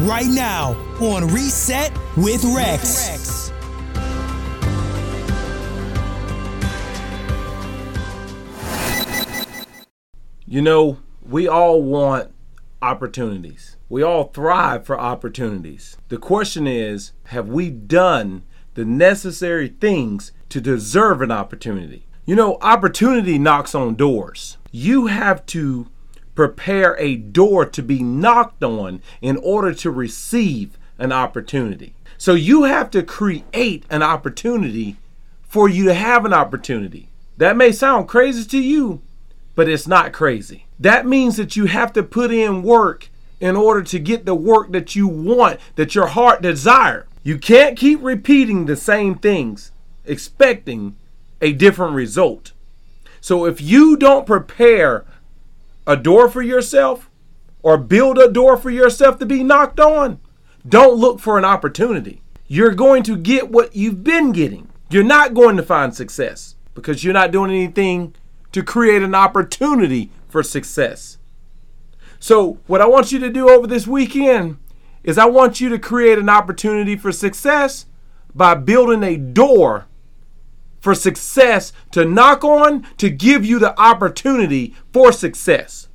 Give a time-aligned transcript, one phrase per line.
[0.00, 3.52] right now on Reset with Rex.
[10.46, 12.30] You know, we all want
[12.82, 13.76] opportunities.
[13.88, 15.96] We all thrive for opportunities.
[16.08, 18.42] The question is have we done
[18.74, 22.06] the necessary things to deserve an opportunity?
[22.26, 24.58] You know, opportunity knocks on doors.
[24.70, 25.88] You have to
[26.34, 31.94] prepare a door to be knocked on in order to receive an opportunity.
[32.16, 34.96] So you have to create an opportunity
[35.42, 37.08] for you to have an opportunity.
[37.36, 39.02] That may sound crazy to you,
[39.54, 40.66] but it's not crazy.
[40.78, 44.70] That means that you have to put in work in order to get the work
[44.72, 47.06] that you want, that your heart desire.
[47.24, 49.72] You can't keep repeating the same things
[50.04, 50.96] expecting
[51.40, 52.52] a different result.
[53.20, 55.04] So if you don't prepare
[55.86, 57.10] a door for yourself
[57.62, 60.20] or build a door for yourself to be knocked on,
[60.68, 62.22] don't look for an opportunity.
[62.46, 64.68] You're going to get what you've been getting.
[64.90, 68.14] You're not going to find success because you're not doing anything
[68.52, 71.18] to create an opportunity for success.
[72.20, 74.58] So, what I want you to do over this weekend
[75.02, 77.86] is I want you to create an opportunity for success
[78.34, 79.86] by building a door
[80.82, 85.88] for success to knock on to give you the opportunity for success.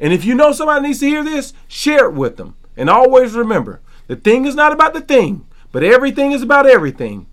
[0.00, 2.54] And if you know somebody needs to hear this, share it with them.
[2.76, 7.26] And always remember the thing is not about the thing, but everything is about everything.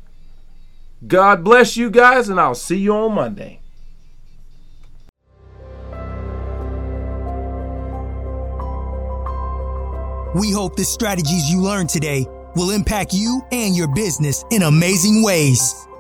[1.06, 3.62] God bless you guys, and I'll see you on Monday.
[10.34, 15.24] We hope the strategies you learned today will impact you and your business in amazing
[15.24, 15.88] ways.